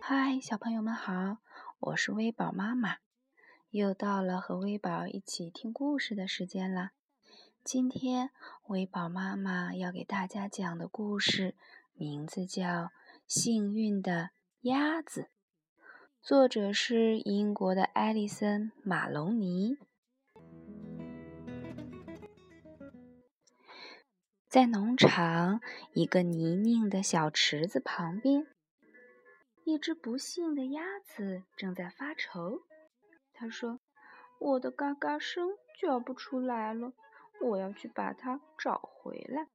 [0.00, 1.38] 嗨，小朋友们好，
[1.80, 2.98] 我是微宝妈妈，
[3.70, 6.90] 又到了和微宝一起听故事的时间了。
[7.64, 8.30] 今天
[8.68, 11.56] 微宝妈妈要给大家讲的故事
[11.94, 12.64] 名字叫
[13.26, 15.22] 《幸运的鸭子》，
[16.22, 19.78] 作者是英国的艾丽森·马龙尼。
[24.48, 25.60] 在农场
[25.92, 28.46] 一个泥泞的小池子旁边。
[29.64, 32.62] 一只不幸的鸭子正在发愁。
[33.32, 33.80] 他说
[34.38, 35.48] ：“我的嘎嘎声
[35.80, 36.92] 叫不出来了，
[37.40, 39.48] 我要去把它找回来。”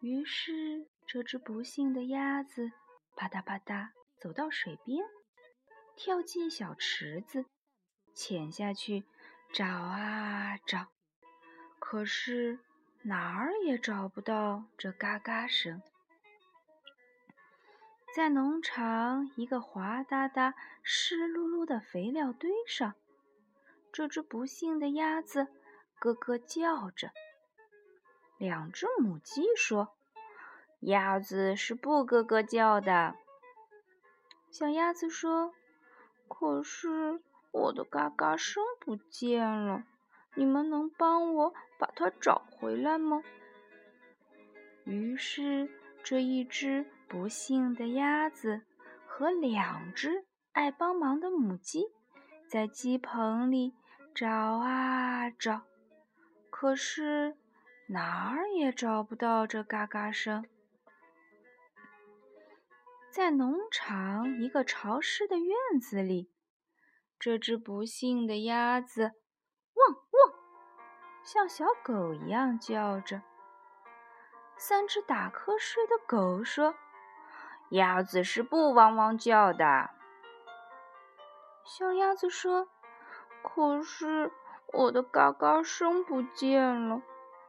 [0.00, 2.70] 于是，这只不幸的鸭子
[3.16, 5.02] 啪嗒啪嗒走到水边，
[5.96, 7.46] 跳进小池子，
[8.12, 9.04] 潜下去
[9.54, 10.88] 找啊找，
[11.78, 12.58] 可是
[13.08, 15.80] 哪儿也找不到这嘎嘎声。
[18.16, 22.94] 在农场一个滑哒哒、湿漉漉的肥料堆上，
[23.92, 25.46] 这只不幸的鸭子
[26.00, 27.12] 咯咯叫着。
[28.38, 29.94] 两只母鸡说
[30.80, 33.14] ：“鸭子是不咯咯叫的。”
[34.50, 35.54] 小鸭子说
[36.26, 37.20] ：“可是
[37.52, 39.84] 我的嘎嘎声不见了，
[40.36, 43.22] 你们能帮我把它找回来吗？”
[44.86, 45.68] 于是
[46.04, 46.86] 这一只。
[47.08, 48.62] 不幸的鸭子
[49.06, 51.84] 和两只爱帮忙的母鸡
[52.48, 53.74] 在鸡棚里
[54.12, 55.62] 找啊找，
[56.50, 57.36] 可是
[57.86, 60.44] 哪儿也找不到这嘎嘎声。
[63.12, 66.28] 在农场一个潮湿的院子里，
[67.20, 69.12] 这只不幸的鸭子，
[71.26, 73.20] 像小狗一样叫着。
[74.56, 76.76] 三只打瞌睡的狗说。
[77.70, 79.90] 鸭子是不汪汪叫的。
[81.64, 82.68] 小鸭子说
[83.42, 84.30] ：“可是
[84.72, 87.02] 我的嘎嘎声不见了，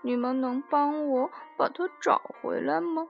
[0.00, 3.06] 你们能帮我把它找回来吗？”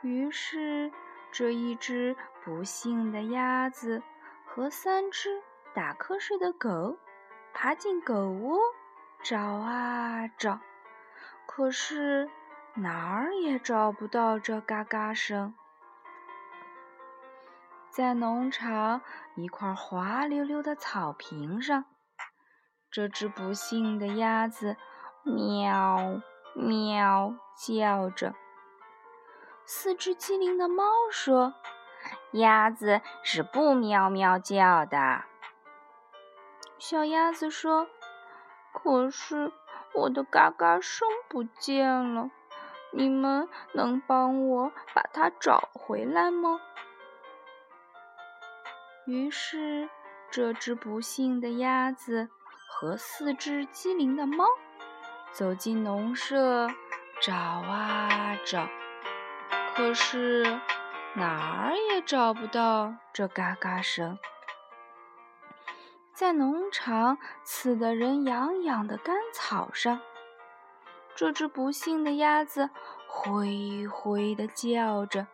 [0.00, 0.90] 于是，
[1.30, 4.02] 这一只不幸的鸭子
[4.46, 5.42] 和三只
[5.74, 6.96] 打瞌睡的狗
[7.52, 8.58] 爬进狗窝，
[9.22, 10.60] 找啊找，
[11.46, 12.30] 可是。
[12.74, 15.54] 哪儿也找不到这嘎嘎声。
[17.90, 19.02] 在农场
[19.34, 21.84] 一块滑溜溜的草坪上，
[22.90, 24.78] 这只不幸的鸭子
[25.22, 26.22] 喵
[26.54, 28.34] 喵叫着。
[29.66, 31.52] 四只机灵的猫说
[32.32, 35.24] ：“鸭子是不喵喵叫的。”
[36.84, 37.86] 小鸭子说
[38.74, 39.52] ：“可是
[39.94, 42.28] 我的嘎嘎声不见了。”
[42.90, 46.60] 你们能帮我把它找回来吗？
[49.06, 49.88] 于是，
[50.28, 52.28] 这只不幸的鸭子
[52.66, 54.44] 和四只机灵的猫
[55.30, 56.66] 走进农舍，
[57.20, 58.66] 找啊找，
[59.76, 60.60] 可是
[61.14, 64.18] 哪儿也找不到这嘎嘎声。
[66.12, 70.00] 在农场刺得人痒痒的干草上。
[71.14, 72.70] 这只不幸的鸭子
[73.06, 75.26] 灰灰的叫着。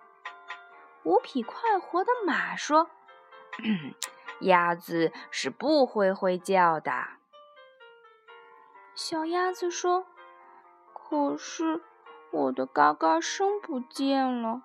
[1.04, 2.90] 无匹快活的马说
[4.40, 6.92] ：“鸭子是不灰灰叫的。”
[8.94, 10.06] 小鸭子说
[10.92, 11.80] ：“可是
[12.30, 14.62] 我的嘎嘎声不见了，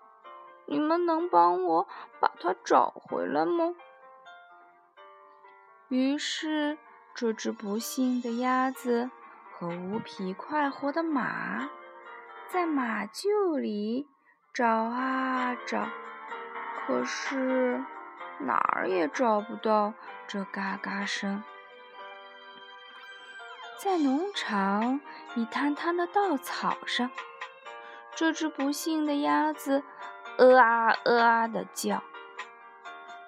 [0.65, 1.87] 你们能帮我
[2.19, 3.75] 把它找回来吗？”
[5.93, 6.75] 于是，
[7.13, 9.11] 这只不幸的鸭子。
[9.51, 11.69] 和无匹快活的马
[12.49, 14.07] 在马厩里
[14.51, 15.87] 找啊找，
[16.87, 17.79] 可是
[18.39, 19.93] 哪儿也找不到
[20.27, 21.43] 这嘎嘎声。
[23.77, 24.99] 在农场
[25.35, 27.11] 一滩滩的稻草上，
[28.15, 29.83] 这只不幸的鸭子
[30.39, 32.01] 呃啊呃啊的叫。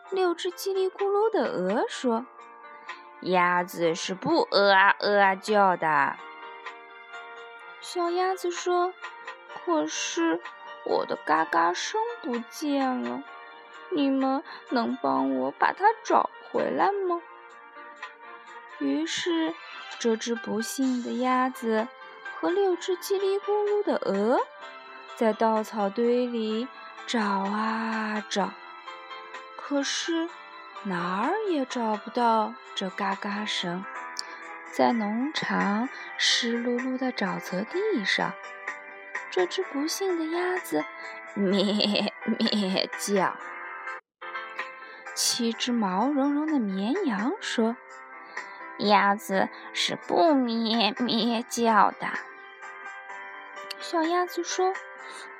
[0.09, 2.25] 六只叽里咕噜的鹅说。
[3.25, 6.15] 鸭子是不呃啊呃啊叫的。
[7.81, 8.93] 小鸭子说
[9.65, 10.39] ：“可是
[10.85, 13.23] 我的嘎嘎声不见了，
[13.91, 17.21] 你们能帮我把它找回来吗？”
[18.79, 19.53] 于是，
[19.99, 21.87] 这只不幸的鸭子
[22.39, 24.39] 和六只叽里咕噜的鹅
[25.15, 26.67] 在稻草堆里
[27.07, 28.51] 找啊找，
[29.57, 30.29] 可是。
[30.87, 33.83] 哪儿也找不到这嘎嘎声，
[34.71, 38.33] 在农场湿漉漉的沼泽地上，
[39.31, 40.85] 这只不幸的鸭子
[41.33, 43.35] 咩咩叫。
[45.15, 47.75] 七只毛茸茸的绵羊说
[48.77, 52.09] ：“鸭子是不咩咩叫的。”
[53.81, 54.71] 小鸭子说：“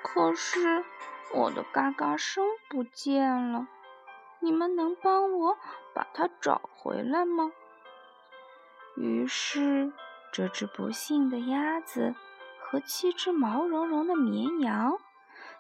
[0.02, 0.84] 可是
[1.32, 3.68] 我的嘎嘎声不见了，
[4.46, 5.58] 你们能帮我
[5.96, 7.52] 把它找回来吗？”
[8.96, 9.92] 于是，
[10.32, 12.16] 这只不幸的鸭子
[12.62, 14.98] 和七只毛茸茸的绵羊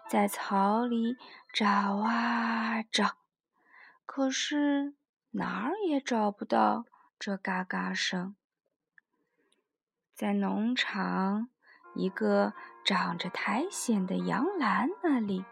[0.07, 1.17] 在草里
[1.51, 3.17] 找啊找，
[4.05, 4.93] 可是
[5.31, 6.85] 哪儿也找不到
[7.19, 8.35] 这嘎嘎声。
[10.13, 11.49] 在农场
[11.93, 12.53] 一个
[12.85, 15.43] 长着苔藓的羊栏那里，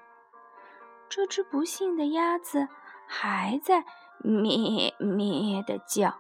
[1.10, 2.70] 这只不幸的鸭子
[3.16, 3.86] 还在
[4.18, 6.16] 咩咩地叫。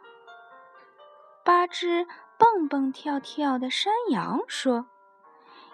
[1.43, 2.05] 八只
[2.37, 4.85] 蹦蹦跳跳的山羊说：“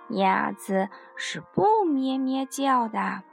[0.08, 0.88] 鸭子
[1.18, 3.24] 是不咩咩叫的。”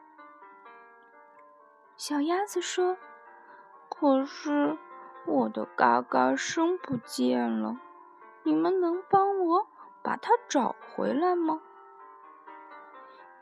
[1.97, 2.97] 小鸭子说
[3.89, 4.77] ：“可是
[5.25, 7.79] 我的嘎嘎声不见了，
[8.43, 9.69] 你们能帮我
[10.03, 11.61] 把它找回来吗？”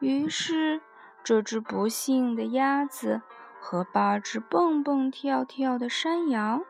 [0.01, 0.83] 于是，
[1.25, 3.23] 这只不幸的鸭子
[3.65, 6.63] 和八只蹦蹦跳跳的山羊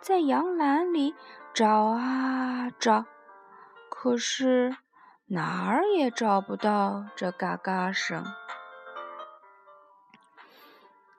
[0.00, 1.16] 在羊栏里。
[1.52, 3.04] 找啊找，
[3.88, 4.76] 可是
[5.26, 8.24] 哪儿也找不到这嘎嘎声。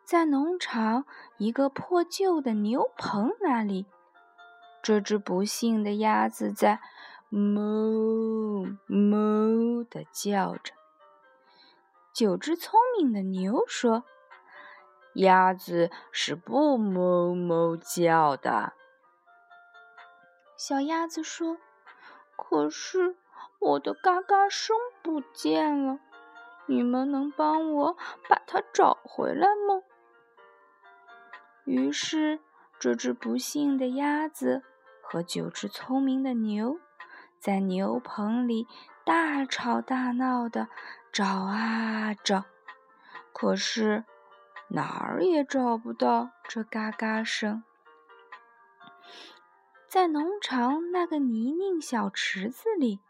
[0.05, 1.05] 在农场
[1.37, 3.87] 一个破旧的牛棚那里，
[4.81, 6.79] 这只不幸的鸭子在
[7.29, 10.73] 哞哞地叫着。
[12.13, 14.05] 九只聪明的牛说
[15.13, 18.73] ：“鸭子是不哞哞叫的。”
[20.57, 21.57] 小鸭子说
[22.37, 23.15] ：“可是
[23.59, 25.99] 我的嘎嘎声不见了，
[26.67, 27.97] 你们能帮我
[28.29, 29.81] 把它找回来吗？”
[31.65, 32.39] 于是，
[32.79, 34.63] 这只不幸的鸭子
[35.01, 36.79] 和九只聪明的牛
[37.39, 38.67] 在牛棚里
[39.03, 40.67] 大吵大闹的
[41.11, 42.45] 找啊找，
[43.31, 44.05] 可是
[44.73, 47.63] 哪儿也找不到这嘎嘎声。
[49.85, 53.01] 在农场那个泥泞小池子里，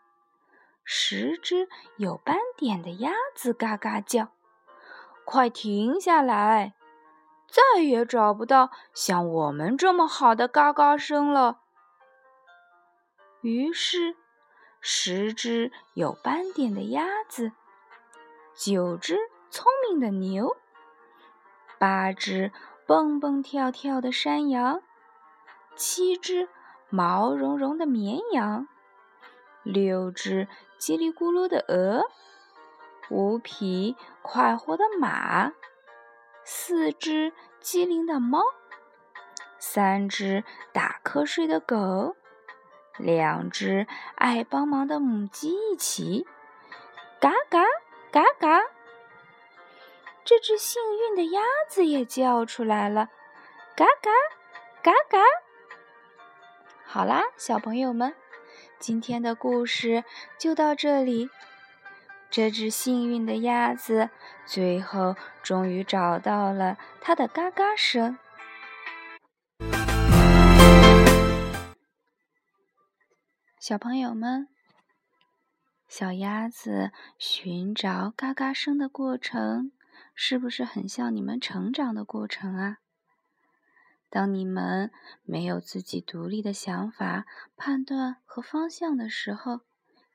[0.84, 4.30] 十只有斑点的鸭子嘎嘎叫
[5.24, 6.74] ：“快停下来！
[7.48, 11.60] 再也找不到像我们这么好的嘎嘎声了。”
[13.42, 14.16] 于是，
[14.80, 17.52] 十只有斑点的鸭子，
[18.56, 19.19] 九只
[19.52, 20.58] 聪明的牛，
[21.81, 22.51] 八只
[22.86, 24.83] 蹦蹦跳跳的山羊，
[25.75, 26.48] 七只。
[26.94, 28.68] 毛茸茸的绵羊，
[29.63, 32.04] 六只叽里咕噜的鹅，
[33.10, 35.54] 五匹快活的马，
[36.44, 37.31] 四只
[37.62, 38.42] 机灵的猫，
[39.57, 40.44] 三只
[40.74, 42.18] 打瞌睡的狗，
[42.98, 46.27] 两只爱帮忙的母鸡一起，
[47.22, 47.63] 嘎嘎
[48.12, 48.62] 嘎嘎！
[50.23, 53.09] 这只幸运的鸭子也叫出来了，
[53.75, 54.12] 嘎嘎
[54.83, 55.18] 嘎嘎！
[56.85, 58.13] 好啦，小朋友们，
[58.79, 60.03] 今天的故事
[60.38, 61.29] 就到这里。
[62.29, 64.10] 这只幸运的鸭子
[64.46, 68.17] 最后终于找到了它的嘎嘎声。
[73.60, 74.48] 小朋友们，
[75.89, 79.72] 小鸭子寻找嘎嘎声的过程，
[80.24, 82.78] 是不是很像你们成长的过程啊？
[84.08, 84.92] 当你们
[85.24, 87.25] 没有自己独立的想法、
[87.58, 89.62] 判断和方向的时候，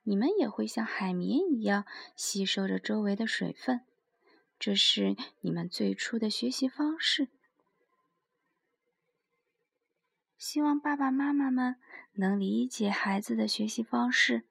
[0.03, 1.83] 你们也会像海绵一样
[2.15, 3.81] 吸收着周围的水分。
[4.57, 7.27] 这是你们最初的学习方式。
[10.37, 11.75] 希望爸爸妈妈们
[12.13, 14.45] 能理解孩子的学习方式，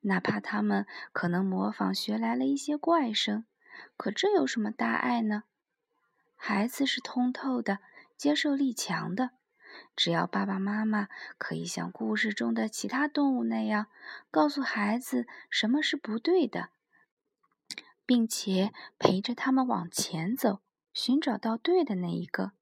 [0.00, 3.44] 哪怕他们可能模仿学来了一些怪声，
[3.96, 5.44] 可这有什么大碍呢？
[6.36, 7.78] 孩子是通透的。
[8.16, 9.32] 接受力强的，
[9.96, 13.88] 只要爸爸妈妈可以像故事中的其他动物那样，
[14.30, 16.70] 告诉孩子什么是不对的，
[18.06, 20.60] 并且陪着他们往前走，
[20.92, 22.52] 寻找到对的那一个，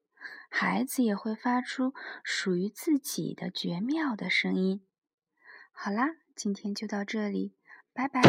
[0.49, 1.93] 孩子也会发出
[2.23, 4.83] 属于自己的绝妙的声音。
[5.71, 7.55] 好啦，今天就到这里，
[7.93, 8.21] 拜拜。